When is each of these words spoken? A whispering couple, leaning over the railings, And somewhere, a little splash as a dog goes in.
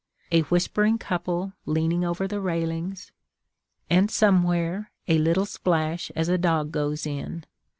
A 0.31 0.41
whispering 0.41 0.97
couple, 0.97 1.53
leaning 1.67 2.03
over 2.03 2.27
the 2.27 2.39
railings, 2.41 3.11
And 3.87 4.09
somewhere, 4.09 4.89
a 5.07 5.19
little 5.19 5.45
splash 5.45 6.09
as 6.15 6.27
a 6.27 6.39
dog 6.39 6.71
goes 6.71 7.05
in. 7.05 7.43